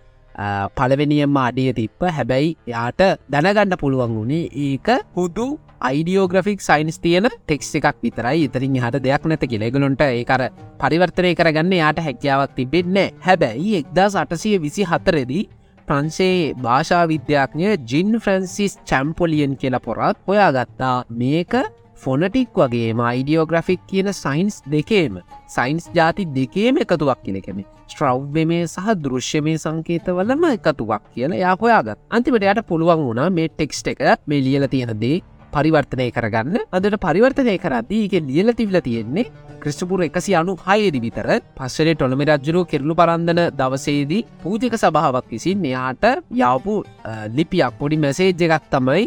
[0.77, 5.47] පලවෙනියම්ම අඩිය තිප්ප හැබැයි යාට දැනගන්න පුළුවන් වුණේ ඒක හුදු
[5.81, 8.45] අයිඩියෝග්‍රෆික් සයින්ස් තියන ටෙක්ස් එකක් විතරයි.
[8.47, 10.43] ඉතරින් හට දෙයක් නැත කියලෙගලොන්ට ඒකර
[10.81, 15.49] පරිවර්තරය කරගන්න යාට හැකියාවක් තිබෙන්නේ හැබැයි එක්දා සටසය විසි හතරෙදී
[15.89, 21.05] ප්‍රන්සේ භාෂා විද්‍යාඥය ජින් ෆ්‍රන්සිස් චැම්පොලියන් කියල පොරත් හොයාගත්තා.
[21.11, 21.53] මේක
[22.05, 28.63] ෆොනටික් වගේ මයිඩියෝග්‍රෆික් කියන සයින්ස් දෙකේම සයින්ස් ජාති දෙකේම එකතුවක් කියලකෙම ස්ට්‍රව්ව මේ.
[28.67, 34.45] සහ දෘශ්‍යමය සංකේතවලම එකතුවක් කියලා යා හොයාගත් අන්තිමට යට පුළුවන් වුණා මේ ටෙක්ස්ට එක මේ
[34.47, 35.23] ලියල තියෙනදේ
[35.55, 36.59] පරිවර්තනය කරගන්න.
[36.73, 39.31] අදට පරිවර්තනය කරදී එක ලියල තිවිල තියෙන්නේ
[39.63, 41.29] ක්‍රිස්ටපුර එකසි අනු හයදි විතර
[41.59, 46.05] පස්සරේ ටොළමි රජ්ජුරු කෙරලු පරන්දන දවසේදී පූජක සභාවක් විසින් එයාට
[46.41, 46.77] යවපු
[47.37, 49.05] ලිපියක් පොඩි මැසේජ් එකක් තමයි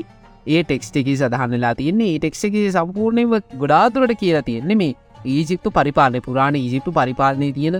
[0.47, 4.93] ඒ ටෙක්ස්ටකි සඳහන්නලා තියන්නේ ඒ ටෙක්සකි සම්පූර්ණයම ගොඩාතුරට කියලා තියෙන්නේ මේ
[5.25, 7.77] ඊජිප්තු පරිපාලය පුරාණ ඊජිප්තු පරිපාලනය තියෙන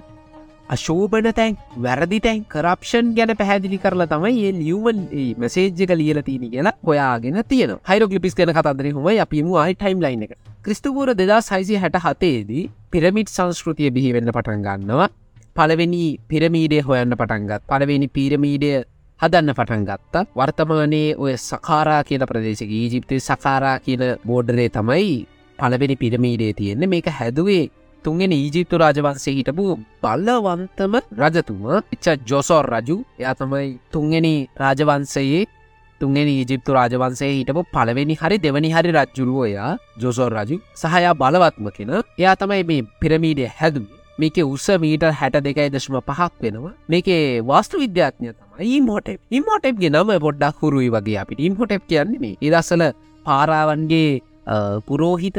[0.70, 5.02] අශෝභන තැන් වැරදි තැන් කරප්ෂන් ගැන පැහැදිලි කරලා තමයි ඒ ලියවන්
[5.38, 10.26] මසේජ්ක ලියල තියනි කියලා හොයාගෙන තියෙන හයිරෝ ලිපිස් කන කතන්දර හොම අපිම අයි ටයිම් ලයින්
[10.26, 10.34] එක.
[10.64, 15.10] ක්‍රිස්තුපුර දෙදා සයිසි හැට හතේදී පිරමිට් සංස්කෘතිය බිහිවෙන්න පටන් ගන්නවා.
[15.56, 18.72] පළවෙනි පිරමීඩේ හොයන්න පටන්ගත් පළවෙනි පිරමීඩය
[19.20, 20.26] හදන්න පටන් ගත්තා.
[20.38, 25.16] වර්තමානයේ ඔය සකාරා කියල ප්‍රදේශක ඊජිප්තේ සකාරා කියල බෝඩරේ තමයි
[25.60, 26.92] පලවෙනි පිරමීඩේ තියෙන්නේ.
[26.94, 27.64] මේක හැදුවේ
[28.06, 29.66] තුන්ගෙන ඊජිප්තු රාජවන්සේ හිටපු
[30.04, 32.98] බල්ලවන්තම රජතුම එච්ච ජොසෝර් රජු.
[33.20, 34.28] එයා තමයි තුන්ගෙන
[34.64, 35.44] රාජවන්සයේ
[36.02, 39.72] තුන්ගෙන ඊජිප්තු රාජවන්සේ හිටපු පළවෙනි හරි දෙවනි හරි රජ්ජුරුවයා
[40.04, 40.58] ජොසෝර් රජු.
[40.76, 41.94] සහයා බලවත්ම කෙන.
[42.22, 44.05] එයා තමයි මේ පිරමීඩය හැදුවේ.
[44.18, 46.74] මේක උස මීට හැට දෙකයි දශම පහක් වෙනවා.
[46.90, 51.40] මේකේ වාස්තු විද්‍යාඥය තමයි ඉම්හොට ඉම්හොටෙප්ගේ නම පොඩ්ඩක් හුරුයි වගේ අපිට.
[51.48, 52.36] ඉම්හොටෙප් කියන්නේ මේ.
[52.42, 52.84] ඉදස්සල
[53.26, 54.22] පාරාවන්ගේ
[54.88, 55.38] පුරෝහිත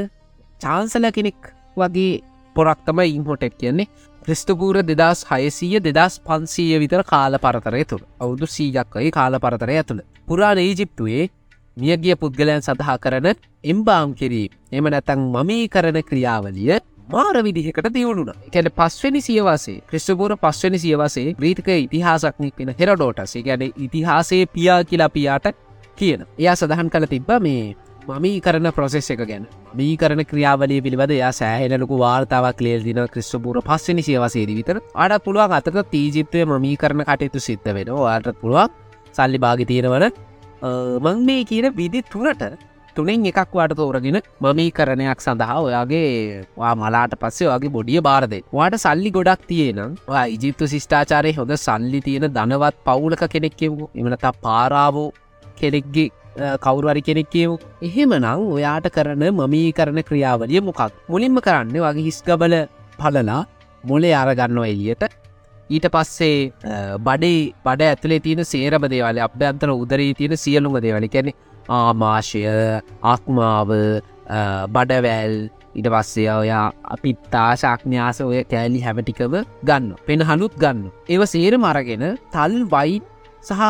[0.60, 1.40] චාන්සල කෙනෙක්
[1.76, 2.20] වගේ
[2.56, 3.88] පොරක් තම ඉම්හොටෙක් කියන්නේ.
[4.22, 8.04] ක්‍රිස්තපූර දෙදස් හයසීය දෙදස් පන්සීය විතර කාල පරතරය තුළ.
[8.20, 10.02] අවුදු සීජක්කයි කාල පරතරය ඇතුළ.
[10.28, 11.30] පුරාණ ඊජිප්තුවේ
[11.76, 13.28] මියගිය පුද්ගලයන් සඳහා කරන
[13.64, 14.52] එම්බාම් කිරීම.
[14.72, 16.76] එම නැතැන් මමී කරන ක්‍රියාවලිය
[17.08, 23.42] මාර විදිහකට දියුණුන කැන පස්වනි සියවාසේ ක්‍රිස්ටපූර පස්වනි සියවසේ ග්‍රීතක ඉතිහාසක්නක් වෙන හෙරඩෝටසේ.
[23.42, 25.46] ගැන ඉතිහාසේ පියා කියලා පියාට
[25.96, 26.26] කියන.
[26.38, 27.76] එයා සඳහන් කළ තිබ්බ මේ
[28.08, 29.46] මමී කරන ප්‍රොසෙස් එක ගැන.
[29.74, 34.82] මී කරන ක්‍රියාවලේ පිළිබඳ යා සෑහෙනලකු වාර්තාවක් ලේල් දින ක්‍රිස්ටපූර පස්සනි සියවසේද විතර.
[34.96, 38.80] අඩ පුළුවන් අතක තීජිප්තය මී කරන කටයුතු සිද්ධ වෙන වාට පුළුවන්
[39.14, 40.08] සල්ලි භාගි තියෙනවන
[41.04, 42.42] මං මේ කියන විදි තුනට
[42.98, 46.10] තුනෙන් එකක් වාට තෝරගෙන මමී කරණයක් සඳහා ඔයාගේ
[46.60, 49.96] වා මලාට පස්සේ වගේ බොඩිය බාරදේ වාට සල්ලි ගොඩක් තියෙනම්
[50.36, 55.08] ඉජිප්තු ශිෂ්ඨාචාරය හොඳ සල්ලි තියෙන ධනවත් පවුලක කෙනෙක්කෙවු එමනතා පාරාවෝ
[55.60, 56.08] කෙනෙක්ගේ
[56.64, 60.80] කවුරුවරි කෙනෙක් කියවු එහෙම නං ඔයාට කරන මමී කරන ක්‍රියාවලිය මොකක්?
[61.08, 62.54] මුලින්ම කරන්න වගේ හිස්ගබල
[62.98, 63.38] පලලා
[63.84, 65.04] මොලේ අරගන්න එලියට
[65.70, 66.36] ඊට පස්සේ
[67.06, 71.08] බඩේ බඩ ඇතුලේ තියෙන සේරම දේවල අභ්‍යන්තර උදරී තියෙන සියලුම දේවලි.
[71.08, 71.32] කැනෙ
[71.70, 72.42] ආමාශය
[73.04, 73.70] ආක්මාව
[74.70, 75.36] බඩවැල්
[75.74, 82.06] ඉට පස්සේ ඔයා අපිත්තා ශක්ඥාස ඔය කෑලි හැමටිකව ගන්න පෙන හනුත් ගන්න ඒව සේර මරගෙන
[82.32, 82.96] තල් වයි
[83.42, 83.62] සහ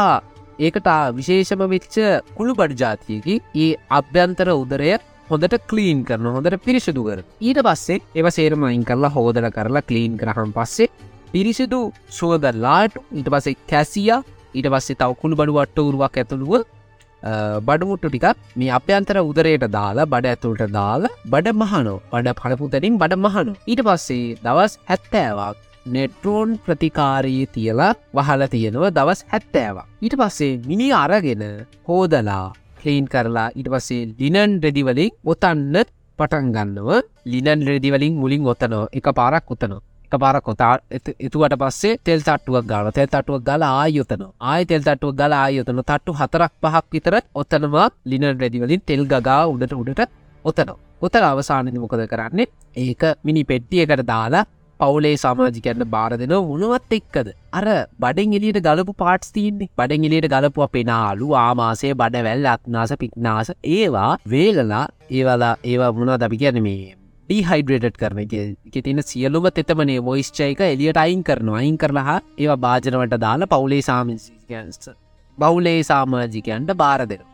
[0.59, 1.97] ඒකට විශේෂම වෙච්ච
[2.37, 4.93] කුළු බඩ ජාතියකි ඒ අභ්‍යන්තර උදරය
[5.31, 10.55] හොඳට කලීන් කරන හොඳට පිරිසිදු කර ඊට පස්සේ ඒව සේරමයින් කරලා හෝදල කරලා කලීන් කරහම්
[10.57, 10.93] පස්සේ
[11.33, 11.81] පිරිසිදු
[12.11, 14.11] සුවදල්ලාට ඊට පසේ කැසිය
[14.55, 16.63] ඊට පස්සේ තව කුළු බඩුවට උරුවක් ඇතුළුව
[17.69, 21.99] බඩමුට්ටු ටිකක් මේ අප්‍යන්තර උදරයට දාලා බඩ ඇතුළට දාලා බඩ මහනෝ.
[22.13, 23.53] බඩ පලපුතරින් බඩ මහනු.
[23.71, 25.57] ඊට පස්සේ දවස් හැත්තෑවක්.
[25.95, 29.87] නෙට්‍රෝන් ප්‍රතිකාරී තියලා වහල තියෙනවා දවස් හැත්තෑවක්.
[30.05, 31.45] ඊට පස්සේ මිනි අරගෙන
[31.89, 32.47] හෝදලා
[32.81, 35.77] කලීන් කරලා ඊට පස්සේ ලිනන් රෙදිවලින් ඔතන්න
[36.19, 36.89] පටන්ගන්නව
[37.33, 39.51] ලිනන් රෙදිවලින් මුලින් ඔත්තනෝ එක පාරක්
[40.07, 40.79] උත්තනවා පාර කොතා
[41.21, 42.91] එතුවට පස්සේ තෙල් තට්ටුවක් ගාල.
[42.93, 48.25] තෙල් තටුවක් ගල ආයුතන ආය තෙල් තටුවක් ගල ආයුතන තට්ටු හතරක් පහක් විතර ඔත්තනවා ලින
[48.41, 50.11] රැදිවලින් තෙල් ගා උඩට උඩට
[50.45, 50.71] ඔතන
[51.03, 52.47] ඔතර අවසානති මොකද කරන්නේ?
[52.77, 54.45] ඒක මිනි පෙට්ටියකට දාලා
[54.81, 57.29] පවුලේ සමාජිකන්න බාර දෙන උනුවත් එක්කද?
[57.53, 57.67] අර
[58.03, 59.71] බඩෙන් එලියට ගලපු පාටස් තියන්නේ.
[59.79, 66.63] බඩෙන් එලියට ගලපුව පෙනාලු ආමාසේ බඩවැල් අත්නාස පික්නාස ඒවා වේලලා ඒවලා ඒවා මුණ දපි කියන
[66.63, 66.95] මේ
[67.29, 68.35] ඩිහයිඩ්‍රේට් කරන එක.
[68.81, 71.59] තින සියලුම තෙතමනේ මොයිස්්චයක එලියට අයින් කරනවා.
[71.59, 74.31] අයින් කරලහා ඒවා භාජනවට දාලා පවුලේ සාමින්ස්
[75.39, 77.25] බෞලේ සාමාජිකයන්ට බාර දෙන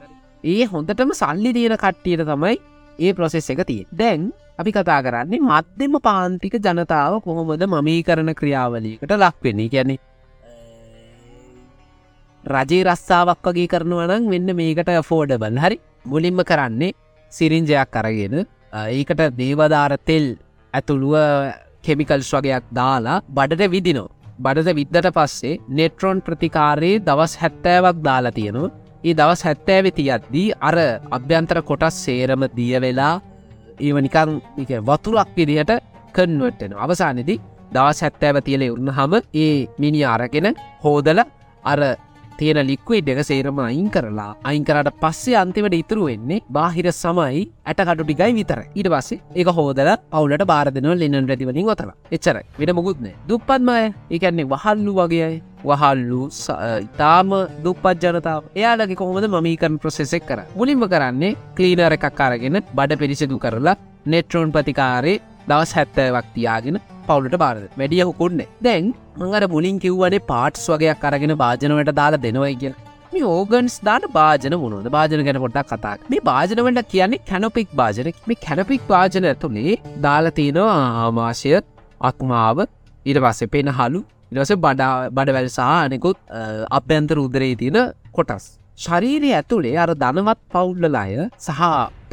[0.44, 2.54] ඒ හොඳටම සල්ලි තියෙන කට්ටියට තමයි
[2.98, 9.14] ඒ ප්‍රොසෙස් එක තිය දැන් අපි කතා කරන්නේ මධ්‍යම පාන්තික ජනතාව කොහොමද මමී කරන ක්‍රියාවලියකට
[9.16, 10.00] ලක්වෙන්නේ කියන්නේ
[12.44, 15.78] රජේ රස්සාාවක් වගේ කරනවනම් වෙන්න මේකට ෆෝඩබල් හරි?
[16.04, 16.92] මුලින්ම කරන්නේ
[17.32, 18.36] සිරිංජයක් අරගෙන
[18.72, 20.26] ඒකට දේවධාරතෙල්
[20.74, 21.16] ඇතුළුව
[21.84, 24.08] කෙමිකල්ස් වගේයක් දාලා බඩට විදිනෝ
[24.38, 28.72] බඩද විද්දට පස්සේ නෙට්‍රෝන් ප්‍රතිකාරයේ දවස් හැත්තෑවක් දාලා තියෙනවා.
[29.04, 30.76] ඒ දවස් හැත්තෑවෙ තියද්දී අර
[31.16, 33.14] අභ්‍යන්තර කොටස් සේරම දිය වෙලා
[33.80, 34.30] ඒව නිකං
[34.88, 35.72] වතුරක් විදිහට
[36.16, 37.36] කන්වටෙන අවසානදි
[37.74, 39.12] දවස් හැත්තෑව තියලෙ උන්න හම
[39.44, 40.48] ඒ මිනි අරගෙන
[40.84, 41.20] හෝදල
[41.64, 41.80] අර
[42.38, 48.32] තියෙන ලික්විඩ් එක සේරම අයින් කරලා අයින්කරට පස්සේ අන්තිවට ඉතුරු වෙන්නේ බාහිර සමයි ඇටකටු ටිකයි
[48.40, 53.80] විතර ඉට පස්සේ එක හෝදල පවුලට බාරදන ලෙනන් රැතිවලින් ගොතල එච්චර විට මුකුත්නේ දුප්පත්මය
[54.16, 55.32] එකන්නේ වහල්ලු වගේ
[55.64, 56.22] වහල්ලු
[56.86, 57.30] ඉතාම
[57.64, 58.42] දුපත් ජනතාව.
[58.60, 65.20] එයාලගේ කොහොමද මමීකරන් ප්‍රසෙසෙක් කර මුලින්ම කරන්නේ කලීනර එකක් අරගෙන බඩ පිරිසිදු කරලා නෙට්‍රෝන් ප්‍රතිකාරේ
[65.48, 67.66] දවස් හැත්තවක් තියාගෙන පවුලට බාරද?
[67.80, 72.72] වැඩිය හුකුන්නේ දැන් මඟට මුලින් කිව්වනේ පාට්ස් වගේයක් අරගෙන භාජනවට දාලා දෙනවයි කිය
[73.14, 78.08] මේ ඕගන්ස් දාට භාජන මුණුද භාජන ගැන පොට්ටක් කතා මේ භාජනවට කියන්නේ කැනොපික් භාජන.
[78.28, 79.74] මේ කැනපික් භාජන ඇතුළේ
[80.06, 81.52] දාලතිනවා ආමාශය
[82.10, 82.58] අක්මාව
[83.06, 84.00] ඉට පස්සේ පෙන හලු
[84.32, 86.18] ඉරස බඩා බඩවැල් සහ අනෙකුත්
[86.78, 87.78] අභ්‍යන්තර උදරේ තියෙන
[88.16, 88.44] කොටස්.
[88.78, 91.60] ශරීරය ඇතුළේ අර ධනවත් පවුල්ලලාය සහ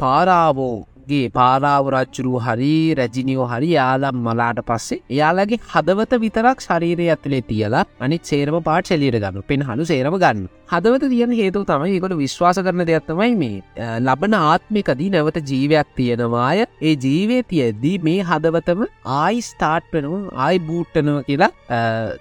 [0.00, 0.76] පාරාවෝ
[1.10, 7.84] ගේ පාරාව රච්චුරු හරි රැජිනියෝ හරි යාලම් මලාට පස්සේ එයාලගේ හදවත විතරක් ශරීරය ඇතුලේ තියලා
[8.00, 12.58] අනිත් සේරම පාට සෙලියට ගන්න පෙන් හලු සේරම ගන්න හදවත තියන හේතු තමයි ඒකොට විශ්වාස
[12.66, 16.60] කරන දෙයක්ත්තමයි මේ ලබන ආත්මිකදී නැවත ජීවයක් තියෙනවාය.
[16.88, 18.84] ඒ ජීවය තියද්දී මේ හදවතම
[19.16, 20.14] ආයි ස්ටාර්ට් වෙනව
[20.46, 21.50] ආයි බූට්ටනව කියලා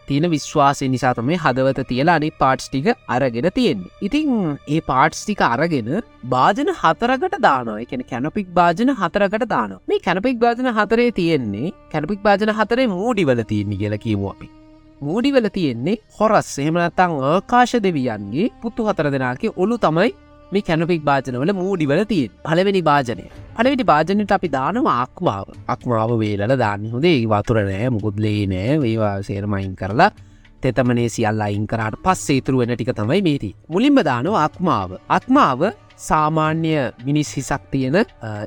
[0.10, 3.94] තියෙන විශ්වාසය නිසා තමයි හදවත තියලා අනි පාට්ස් ටික අරගෙන තියෙන්නේ.
[4.08, 4.30] ඉතින්
[4.76, 5.92] ඒ පාට්ස් ටික අරගෙන
[6.36, 7.80] භාජන හතරකට දානවා.
[7.86, 13.82] එකන කැනපික් භාජන හතරකට දාන මේ කැනපික් භාජන හතරේ තියෙන්නේ කැනපික් භාජන හතරේ මූඩිවල තියන්නේ
[13.84, 14.50] කියලා කිව්ව අපි.
[15.02, 16.50] මූඩිවල තියෙන්නේ හොරස්.
[16.60, 20.10] එහෙමනතං ආකාශ දෙවියන්ගේ පුත්තු හතර දෙනාගේ ඔලු තමයි
[20.52, 23.26] මේ කැනපික් භාජනවල මූඩිවල තියෙන් පලවෙනි භාජනය.
[23.56, 30.12] පලවිටි භාජනයට අපි දානවා අක්මාව අක්මාව වේලල දාන්න හොදේ වතුරනෑ මුකුද්ලේ නෑ ඒවා සේරමයින් කරලා
[30.62, 36.74] තෙතමනේ සියල්ලා අයින් කරට පස්සේ ඉතුරු වෙන ටික තමයි මේති මුලින්ම දානව අක්මාව අක්මාව සාමාන්‍ය
[37.06, 37.98] මිනිස් හිසක් තියෙන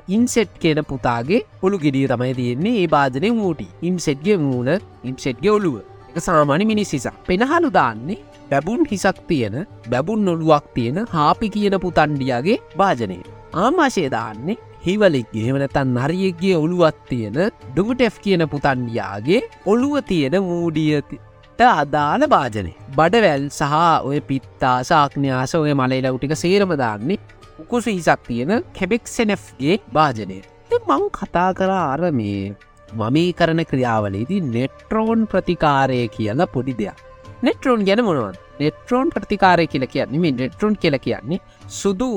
[0.08, 2.76] ඉන්සෙට් කියන පුතාගේ ඔළු ගෙඩිය තමයි තියෙන්නේ.
[2.82, 3.66] ඒ භාජනය මූටි.
[3.82, 4.70] ඉම්සෙට්ගේ මූුණ
[5.04, 8.18] ඉම්සෙට්ගේ ඔළුව සාමාන්‍ය මිනිස් හිසක් පෙනහලු දාන්නේ
[8.50, 9.56] බැබුන් හිසක් තියෙන
[9.90, 13.18] බැබුන් නොළුවක් තියෙන හාපි කියන පුතන්ඩියගේ භාජනය.
[13.54, 21.20] ආමාශය දාන්නේ හිවලෙක්ගේ හෙමනතන් නරියෙක්ගේ ඔළුවත් තියෙන ඩුගටෙෆ් කියන පුතන්ඩියාගේ ඔළුව තියෙන මූඩියති
[21.58, 22.72] අදාළ භාජනය.
[22.96, 27.20] බඩවැල් සහ ඔය පිත්තා සාක්ඥාස ඔය මලයිල උටික සේරම දාන්නේ
[27.58, 30.38] උකුස හිසක් තියෙන කෙබෙක්සෙනෆ්ගේ භාජනය.
[30.80, 32.54] මං කතා කරා අර මේ
[33.00, 36.98] මමී කරන ක්‍රියාවලේදී නෙට්‍රෝන් ප්‍රතිකාරය කියලා පොඩි දෙයක්.
[37.46, 41.40] නෙට්‍රෝන් ගැන මොනවන් නෙට්‍රෝන් ප්‍රතිකාරය කියල කියන්නේ මේ නෙට්‍රෝන් කියල කියන්නේ
[41.80, 42.10] සුදු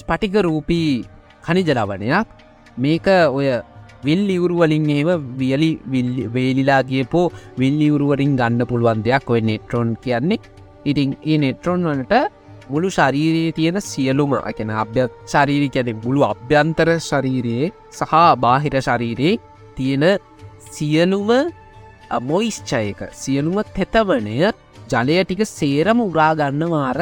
[0.00, 0.90] ස්පටික රූපී
[1.46, 2.26] කනිජලවනයක්
[2.84, 3.06] මේක
[3.38, 3.48] ඔය
[4.06, 5.70] විල් ඉවරුවලින් ඒව වියලි
[6.34, 7.26] වේලිලා කියපෝ
[7.60, 10.44] විල් ඉවරුවරින් ගන්න පුළුවන් දෙයක් ඔය නෙට්‍රෝන් කියන්නේ.
[10.90, 12.14] ඉතින් ඒ නෙට්‍රෝන් වනට
[12.70, 19.34] මුළු ශරීරයේ තියෙන සියලුම එකන අභ්‍ය ශරීරි කැනෙ මුළු අභ්‍යන්තර ශරීරයේ සහ බාහිර ශරීරයේ
[19.78, 20.04] තියෙන
[20.74, 21.30] සියලුම
[22.28, 24.36] මොයිස්්චයක සියලුම තෙතවනය
[24.92, 27.00] ජලය ටික සේරම උරාගන්න මාර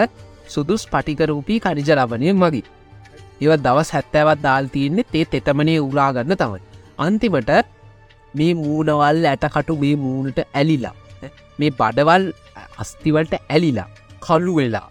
[0.54, 2.62] සුදුස් පටිකරූපී කනිජලවනය මගි
[3.40, 6.60] ඒව දවස් හැත්තෑවත් දාල් තියන්නේ තේ තෙතමනය උරාගන්න තමයි.
[7.04, 7.50] අන්තිමට
[8.34, 10.94] මේ මූනවල් ඇටකටු මේ මූුණට ඇලිලා
[11.58, 12.24] මේ බඩවල්
[12.82, 13.88] අස්තිවලට ඇලිලා
[14.26, 14.88] කල්ලු වෙලා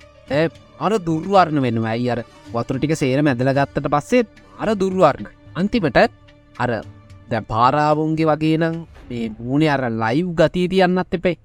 [0.85, 1.93] අර දුර්වාරණ වෙනවා.
[1.95, 2.21] ඇයි අර
[2.53, 4.27] වතුර ටික සේර මැදල ගත්තට පස්සේ
[4.61, 5.27] අර දුර්වාරණ.
[5.59, 5.99] අන්තිමට
[6.63, 6.71] අර
[7.27, 8.75] දැ පාරාවුන්ගේ වගේ නම්
[9.09, 11.37] මේ මූුණේ අර ලයිව් ගතී තියන්නත් එපේ.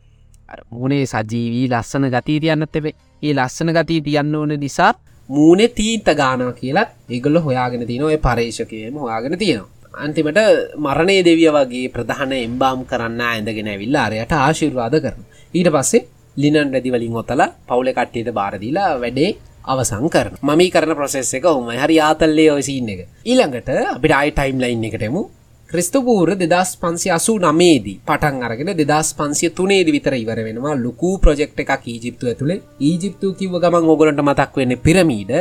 [0.71, 2.95] මූුණේ සජීවී ලස්සන ගතී තියන්නත් එපේ.
[3.23, 4.93] ඒ ලස්සන ගතී තියන්න ඕන නිසා
[5.29, 10.41] මූුණේ තීත ගානා කියලා ඒගොල්ල හොයාගෙන තින ඔය පරේෂකයම හොයාගෙන තියෙනවා අන්තිමට
[10.79, 15.23] මරණය දෙවිය වගේ ප්‍රධාන එම්බාම් කරන්න ඇඳගෙන ඇවිල්ල අරයට ආශිර්වාද කරන
[15.55, 19.31] ඊට පස්සේ ලිනන් රැදිවලින් ඔොතල පවුල කට්ටේට බාරදිලා වැඩේ
[19.65, 23.01] අවසං කරන මමි කරන ප්‍රසෙස් එක හොම හරි ආතල්ලේ ඔසින්න එක.
[23.25, 25.23] ඊළඟට අපිට අයි ටයිම් ලයින් එකටමු
[25.73, 30.75] ක්‍රිස්තුපූර දෙදස් පන්සි අසු නමේදී පටන් අරගෙන දෙදස් පන්සිය තුනේදි විතර ඉවර වෙනවා.
[30.85, 35.33] ලොකු ප්‍රජෙක්් එකක් ඊජිප්තුව ඇතුළේ ඊජිප්තු කිව ගමන් ඕගලන්ට මතක් වෙන්න පිරමීඩ.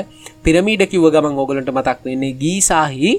[0.46, 3.14] පිරමීඩ කිව ගමන් ඕගලන්ට මතක් වෙන්නේ ගීසාහි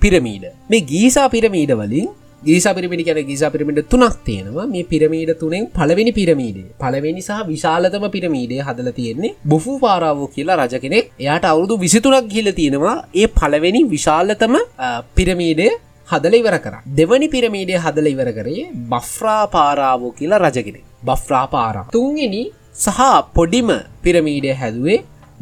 [0.00, 0.46] පිරමීඩ.
[0.70, 2.08] මේ ගීසා පිරමීඩ වලින්
[2.42, 4.66] ගීසා පිරිමිඩි කියන ගීසා පිරිමිඩ තුනක් තියෙනවා.
[4.74, 10.74] මේ පිරමීඩ තුනෙන් පළවෙනි පිරමීඩේ පළවෙනි සහ විශාලතම පිරමීඩේ හදල තියෙන්නේ බොෆු පාරාවෝ කියලා රජ
[10.84, 11.10] කෙනෙක්.
[11.24, 12.96] එයාට අවුරුදු විසිතුනක් කියල තියෙනවා.
[13.22, 14.54] ඒ පළවෙනි විශාලතම
[15.18, 15.72] පිරමීඩේ
[16.12, 16.74] හදල ඉවර කර.
[16.98, 21.86] දෙවනි පිරමීඩිය හදල ඉවර කරේ බෆ්‍රා පාරාවෝ කියලා රජගෙන බෆ්‍රා පාරා.
[21.96, 22.36] තුන්ගෙන
[22.84, 23.00] සහ
[23.36, 23.70] පොඩිම
[24.04, 24.98] පිරමීඩය හැදුවේ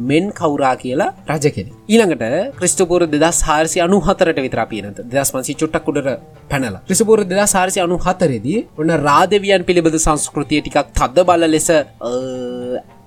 [0.09, 2.23] මෙන් කවුරා කියලා රජ කෙන ඊළඟට
[2.57, 6.07] ක්‍රිස්ටපුර දෙදස් හාරසි අනු හතරට විතර පියනත දස් මන්සි චුට්ටක් උඩර
[6.51, 6.75] පැනල.
[6.87, 11.69] ක්‍රිස්පුර දෙදා සාරසි අනු හතරේදී ඔන්න රාදවියන් පිළිබඳ සංස්කෘතිය ටිකක් තද බල ලෙස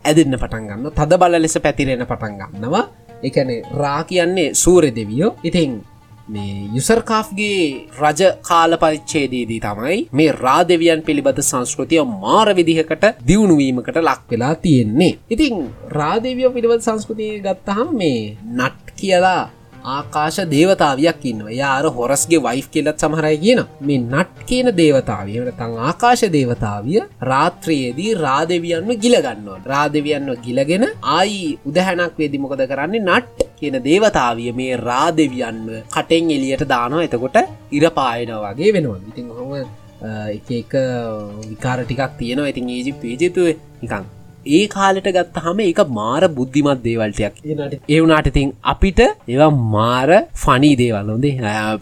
[0.08, 2.84] ඇදන්න පටන්ගන්න තද බල ලෙස පැතිරෙන පටන්ගන්නවා
[3.28, 3.48] එකන
[3.82, 5.30] රා කියන්නේ සූරෙ දෙවියෝ.
[5.48, 5.70] ඉතින්
[6.28, 7.60] මේ යුසර්කාෆ්ගේ
[8.00, 15.12] රජ කාල පරිච්චේදේදී තමයි මේ රාදවියන් පිළිබඳ සංස්කෘතිය මාර විදිහකට දියුණුවීමකට ලක් වෙලා තියෙන්නේ.
[15.30, 15.56] ඉතින්
[15.90, 18.20] රාදවියෝ පිළිබඳ සංස්කෘතිය ගත්තහම් මේ
[18.56, 19.42] නට් කියලා
[19.84, 26.24] ආකාශ දේවතාවයක් ඉන්න යාර හොරස්ගේ වයිෆ් කෙලත් සමහරයි කියන මේ නට් කියන දේවතාවීමට තං ආකාශ
[26.36, 30.84] දේවතාවිය රාත්‍රයේදී රාදවියන්ව ගිලගන්නවා රාදවියන්ව ගිලගෙන
[31.16, 33.06] ආයි උදහැනක් වේදි මොකද කරන්නේ?
[33.08, 37.06] නට් කියන දේවතාවිය මේ රාදවියන්ව කටෙන් එලියට දානවා.
[37.08, 37.38] එතකොට
[37.70, 39.00] ඉරපායන වගේ වෙනවා.
[39.10, 39.52] ඉතින් හොම
[40.36, 40.72] එක එක
[41.50, 42.50] විකාර ටිකක් තියෙනවා.
[42.52, 43.48] ඉතින් ඒජි පේජතුව
[43.82, 44.04] නිකං
[44.46, 47.34] ඒ කාලෙට ගත්ත හම එක මාර බුද්ධිමත් දේවල්ටයක්
[47.88, 50.10] ඒ වුනාට ඉතින් අපිට ඒවා මාර
[50.44, 51.10] ෆනී දේවල්.
[51.14, 51.34] හොඳේ.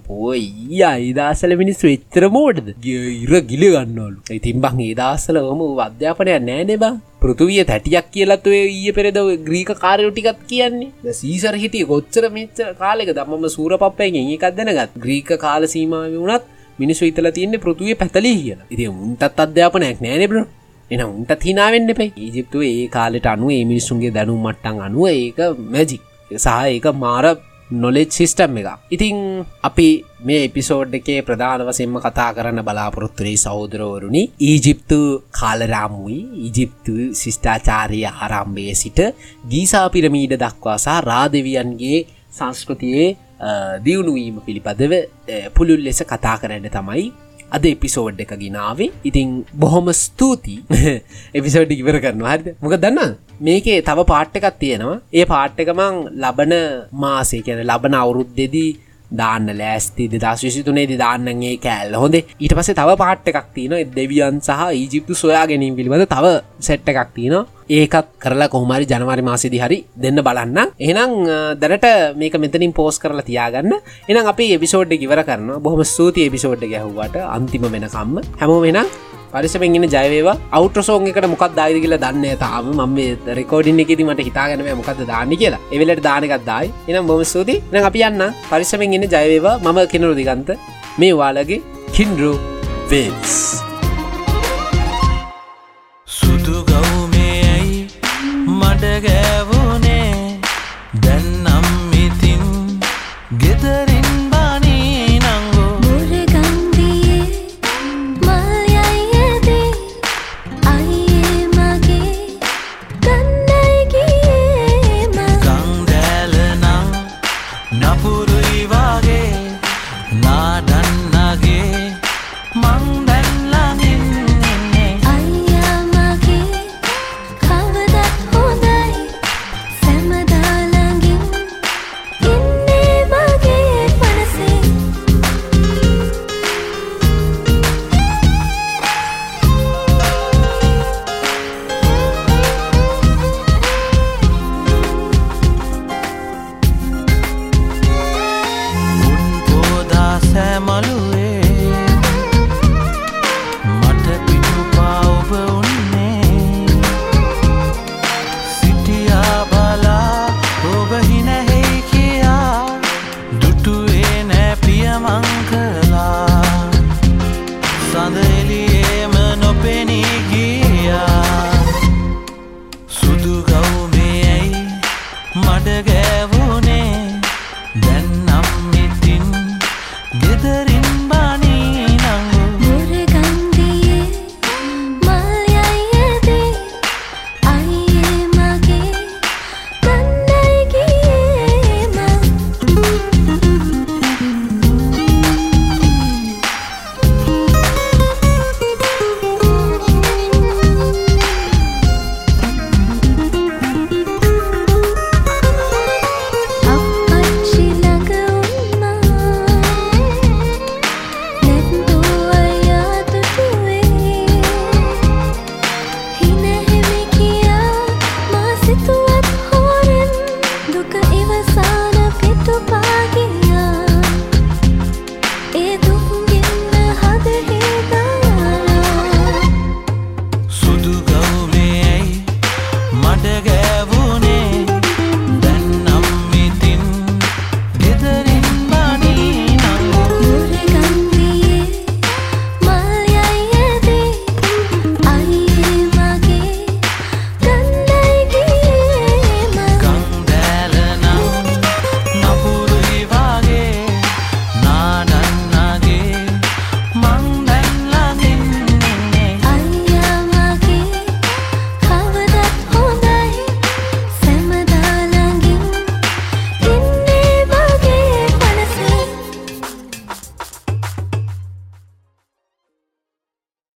[0.09, 2.73] පෝයි අයිදසල මිනිස් වෙච්චර මෝඩද?
[2.85, 4.19] ඉර ගිල ගන්නවලු.
[4.39, 6.95] ඉතින් බං ඒදස්සල හොම අධ්‍යාපනයක් නෑනෙ බා.
[7.23, 11.15] පෘතුවිය තැටියක් කියලත්වේ ඊය පෙරද ග්‍රීක කාරයෝ ටිකත් කියන්නේ.
[11.21, 15.01] සීසර හිටිය ගොච්චර මෙච්ච කාලෙක දම්ම සූර පප්පයෙන් එකක් දැනගත්.
[15.05, 18.71] ග්‍රීක කාල සීමාව වුණත් මිනිස් ඉතල තියන්නේ පෘතුවේ පැතලී කියලා.
[18.75, 20.47] ඉති උන්ටත් අධ්‍යාපනයක් නෑනෙබර
[20.91, 26.03] එන උන්ට තිනාවෙන්න එපේ ඒජිප්තුව ඒ කාලෙට අනුව ඒ මිනිස්සුන්ගේ දැනුම් මට්ටන් අනුව ඒක මැජික්
[26.31, 27.27] සහ ඒක මාර
[27.75, 29.17] නොලෙජ් සිිස්ටම් එක ඉතිං
[29.61, 29.87] අපි
[30.21, 34.99] මේ එපිසෝඩ් එකේ ප්‍රධාන වසෙන්ම කතා කරන්න බලාපොරොත්තුරේ සෞදරවරුණි ඊජිප්තු
[35.33, 36.19] කාලරාමුයි.
[36.39, 39.01] ඊජිප්තු ශිෂ්ඨාචාරය ආරම්භය සිට
[39.45, 41.99] ගීසා පිරමීඩ දක්වාසා රාදවියන්ගේ
[42.33, 43.09] සංස්කෘතියේ
[43.85, 44.93] දියුණුවීම පිළිබඳව
[45.55, 47.05] පුළුල් ලෙස කතා කරන්න තමයි
[47.51, 50.65] අද එපිසෝඩ් එක ගෙනාවේ ඉතිං බොහොම ස්තුතියි.
[51.39, 52.35] එපිසෝඩ් ඉවර කරනවා.
[52.35, 52.49] හරිද?
[52.63, 54.99] මොක දන්න මේකේ තව පාට්ට එකක් තියෙනවා.
[55.13, 56.55] ඒ පාට්ට එකමං ලබන
[57.05, 58.71] මාසේ කියන ලබන අවුරුද්දෙදී
[59.11, 61.95] දාන්න ලෑස්ති දෙදස් විසිතුනේද දාන්නගේ කෑල්ල.
[62.03, 66.35] හොඳේ ඊට පසේ තව පාට්ට එකක් තියන දෙවියන් සහ ඊජිප්තු සොයා ගැනීම පිළිබඳ තව
[66.69, 67.47] සෙට්ට එකක් තියනවා.
[67.69, 71.13] ඒකත් කරලා කොහමරි ජනවාරි මාසිදි හරි දෙන්න බලන්න එනම්
[71.63, 71.87] දැනට
[72.21, 73.73] මේක මෙතනින් පෝස් කරලා තියාගන්න.
[74.09, 78.17] එනම් අපි එපිසෝඩ් ඉවර කරන බොහම ස්තුති එපිසෝඩ් ගැහුවට අන්තිම වෙනකම්ම.
[78.41, 78.87] හැමෝ වෙනම්
[79.37, 82.99] පරිසමෙන්ගෙන ජයවේවා අවට්‍රසෝන් එකට මොකක් දායිද කියලා දන්න තාම ම
[83.41, 85.63] රෙකෝඩින් එකෙද මට හිතාගනව මොකද දාන්න කියලා.
[85.75, 86.73] එවෙලට දානකත් දායි.
[86.91, 88.25] එනම් බොම ස්තුති න අපි යන්න.
[88.51, 90.51] පරිසමෙන්ගෙන ජයවේවා මම කෙනරු දිගන්ත.
[91.01, 91.61] මේ වාලගේ
[91.97, 92.33] කින්ඩරු
[92.91, 93.35] වේස්
[96.09, 97.79] සුදු ගෞමේ ඇයි
[98.59, 99.56] මඩගෑවුනේ